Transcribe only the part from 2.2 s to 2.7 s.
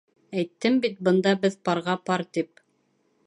тип.